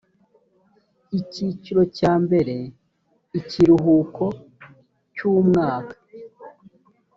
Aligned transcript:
icyiciro 1.19 1.81
cya 1.97 2.13
mbere 2.23 2.55
ikiruhuko 3.39 4.25
cy 5.15 5.21
umwaka 5.33 5.95